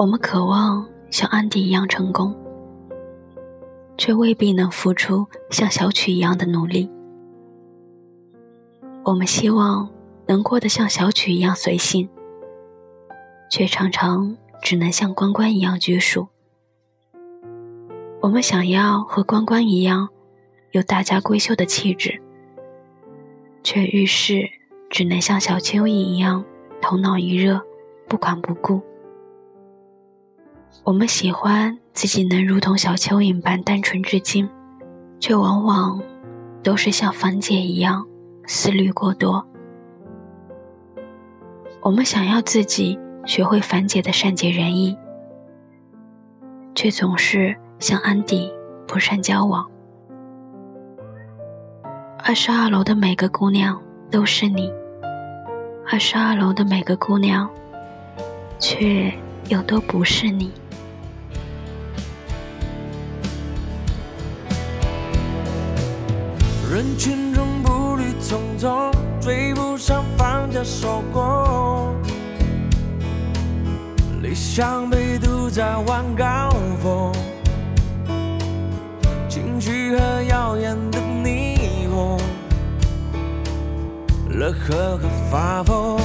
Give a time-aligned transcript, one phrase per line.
[0.00, 2.34] 我们渴望像安迪一样成功，
[3.98, 6.90] 却未必能付出像小曲一样的努力。
[9.04, 9.90] 我们希望
[10.26, 12.08] 能过得像小曲一样随性，
[13.50, 16.28] 却常常只能像关关一样拘束。
[18.22, 20.08] 我们想要和关关一样
[20.70, 22.22] 有大家闺秀的气质，
[23.62, 24.48] 却遇事
[24.88, 26.42] 只能像小蚯蚓一样
[26.80, 27.60] 头脑一热，
[28.08, 28.80] 不管不顾。
[30.84, 34.48] 我们喜欢自己能如同小蚯蚓般单纯至今，
[35.20, 36.00] 却往往
[36.62, 38.06] 都是像樊姐一样
[38.46, 39.46] 思虑过多。
[41.82, 44.96] 我们想要自己学会樊姐的善解人意，
[46.74, 48.52] 却总是像安迪
[48.86, 49.66] 不善交往。
[52.18, 54.72] 二十二楼的每个姑娘都是你，
[55.90, 57.48] 二十二楼的每个姑娘，
[58.58, 59.12] 却
[59.50, 60.52] 又都不是你。
[66.72, 71.96] 人群中步履匆匆，追不上放假收工，
[74.22, 77.12] 理想被堵在晚高峰，
[79.28, 82.20] 情绪和耀眼的霓虹，
[84.28, 85.98] 乐呵和发疯，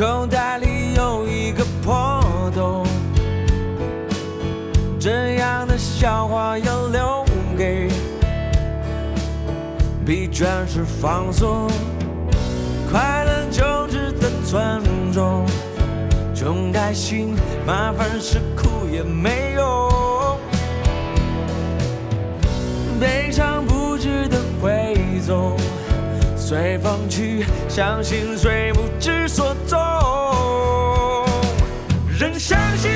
[0.00, 2.22] 口袋里有一个破
[2.54, 2.86] 洞，
[4.98, 7.22] 这样的笑话要留
[7.54, 7.86] 给
[10.06, 11.68] 疲倦时放松，
[12.90, 15.44] 快乐就值得尊重，
[16.34, 17.36] 穷开心，
[17.66, 20.38] 麻烦是苦也没用，
[22.98, 24.96] 悲伤不值得挥
[25.26, 25.58] 纵，
[26.38, 29.78] 随风去，相信水不知所踪。
[32.50, 32.89] 相信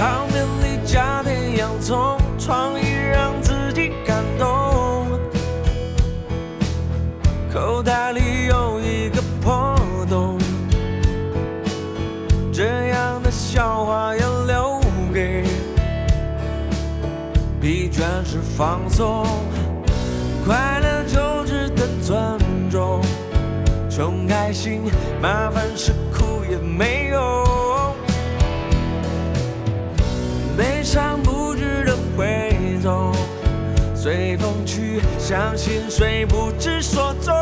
[0.00, 5.06] 泡面里加点洋葱，创意让自己感动。
[7.52, 9.76] 口袋里有一个破
[10.08, 10.38] 洞，
[12.50, 14.80] 这样的笑话要留
[15.12, 15.44] 给
[17.60, 19.26] 疲倦时放松。
[20.46, 22.40] 快乐就值得尊
[22.70, 23.02] 重，
[23.90, 24.80] 穷开心，
[25.20, 27.49] 麻烦是苦也没用。
[35.30, 37.39] 相信水不知所踪。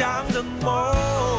[0.00, 1.29] 想的梦。